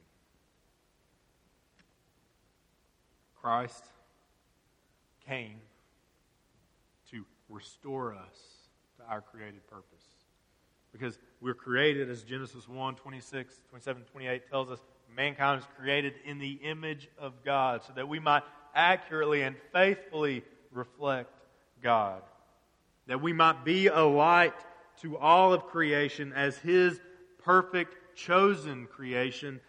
[3.41, 3.83] Christ
[5.27, 5.59] came
[7.51, 8.37] restore us
[8.97, 10.05] to our created purpose.
[10.91, 14.79] Because we're created, as Genesis 1 26, 27, 28 tells us,
[15.15, 18.43] mankind is created in the image of God so that we might
[18.73, 21.33] accurately and faithfully reflect
[21.81, 22.21] God.
[23.07, 24.53] That we might be a light
[25.01, 26.99] to all of creation as His
[27.43, 29.59] perfect, chosen creation,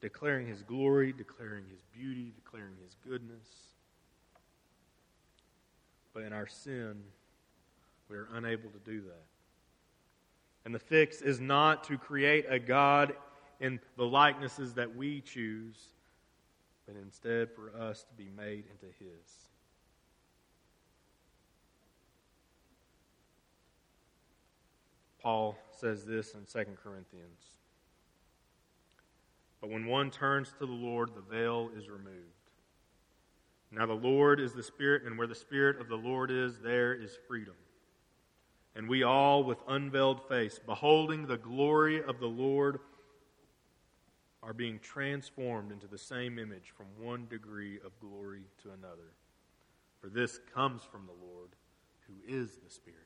[0.00, 3.69] declaring His glory, declaring His beauty, declaring His goodness.
[6.12, 7.02] But in our sin,
[8.10, 9.24] We are unable to do that.
[10.64, 13.14] And the fix is not to create a God
[13.60, 15.76] in the likenesses that we choose,
[16.86, 19.48] but instead for us to be made into His.
[25.22, 27.44] Paul says this in 2 Corinthians.
[29.60, 32.39] But when one turns to the Lord, the veil is removed.
[33.72, 36.92] Now the Lord is the Spirit, and where the Spirit of the Lord is, there
[36.92, 37.54] is freedom.
[38.74, 42.80] And we all, with unveiled face, beholding the glory of the Lord,
[44.42, 49.12] are being transformed into the same image from one degree of glory to another.
[50.00, 51.50] For this comes from the Lord,
[52.06, 52.98] who is the Spirit.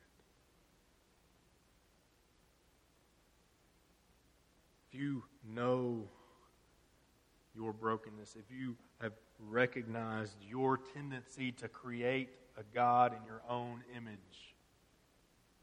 [4.87, 6.07] If you know
[7.53, 13.83] your brokenness, if you have recognized your tendency to create a God in your own
[13.95, 14.55] image,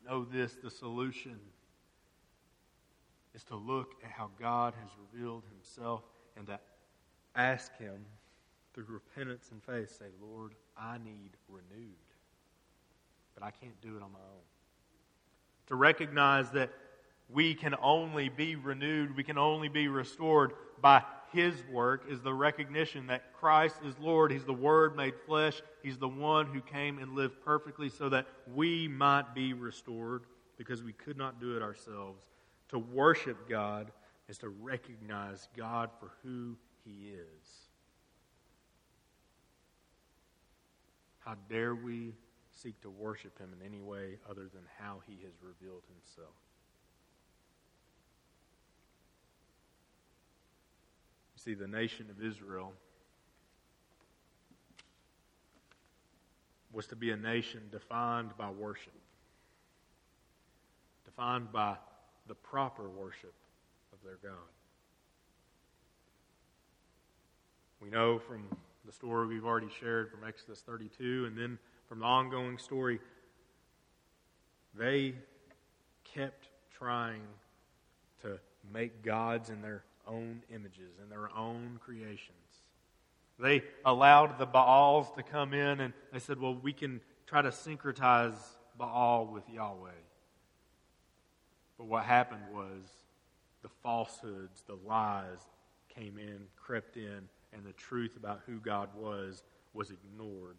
[0.07, 1.39] know this the solution
[3.35, 6.03] is to look at how God has revealed himself
[6.37, 6.59] and to
[7.35, 8.05] ask him
[8.75, 11.95] through repentance and faith, say, Lord, I need renewed.
[13.35, 14.45] But I can't do it on my own.
[15.69, 16.71] To recognize that
[17.31, 21.03] we can only be renewed, we can only be restored by
[21.33, 24.31] His work, is the recognition that Christ is Lord.
[24.31, 25.63] He's the Word made flesh.
[25.83, 30.25] He's the one who came and lived perfectly so that we might be restored
[30.59, 32.23] because we could not do it ourselves.
[32.69, 33.91] To worship God
[34.29, 37.49] is to recognize God for who He is.
[41.21, 42.15] How dare we
[42.51, 46.35] seek to worship Him in any way other than how He has revealed Himself?
[51.45, 52.73] See, the nation of Israel
[56.73, 58.93] was to be a nation defined by worship,
[61.05, 61.77] defined by
[62.29, 63.35] the proper worship
[63.93, 64.39] of their God.
[67.81, 68.45] We know from
[68.87, 73.01] the story we've already shared from Exodus 32 and then from the ongoing story,
[74.79, 75.15] they
[76.05, 76.47] kept
[76.79, 77.23] trying
[78.23, 78.39] to
[78.73, 82.37] make gods in their own images and their own creations.
[83.39, 87.49] They allowed the Baals to come in and they said, well, we can try to
[87.49, 88.35] syncretize
[88.79, 89.91] Baal with Yahweh.
[91.79, 92.83] But what happened was
[93.63, 95.39] the falsehoods, the lies
[95.89, 99.43] came in, crept in, and the truth about who God was
[99.75, 100.57] was ignored.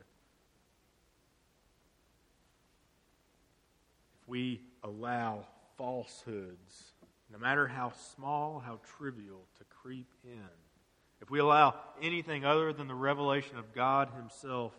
[4.22, 5.46] If we allow
[5.78, 6.93] falsehoods
[7.34, 10.50] no matter how small, how trivial, to creep in.
[11.20, 14.72] If we allow anything other than the revelation of God Himself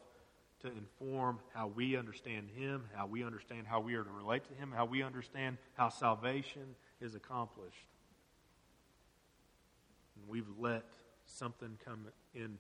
[0.61, 4.55] to inform how we understand Him, how we understand how we are to relate to
[4.55, 7.89] Him, how we understand how salvation is accomplished,
[10.17, 10.85] and we've let
[11.27, 12.57] something come in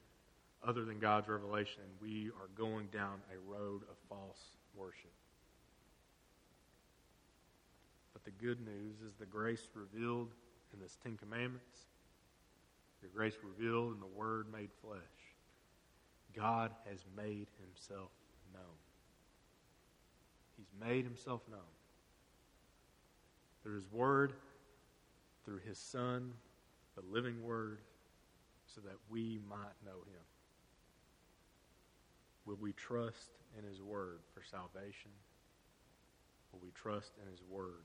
[0.66, 4.40] other than God's revelation, we are going down a road of false
[4.74, 5.12] worship
[8.25, 10.31] the good news is the grace revealed
[10.72, 11.87] in the Ten Commandments,
[13.03, 15.01] the grace revealed in the Word made flesh.
[16.35, 18.11] God has made himself
[18.53, 18.62] known.
[20.57, 21.61] He's made himself known
[23.62, 24.33] through his Word,
[25.45, 26.33] through his Son,
[26.97, 27.81] the living Word,
[28.66, 30.25] so that we might know him.
[32.47, 35.11] Will we trust in his Word for salvation?
[36.53, 37.85] Will we trust in his Word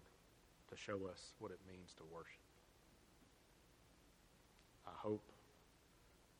[0.69, 2.41] to show us what it means to worship.
[4.87, 5.23] I hope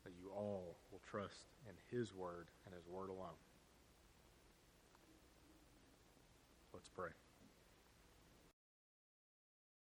[0.04, 3.38] that you all will trust in His Word and His Word alone.
[6.72, 7.10] Let's pray.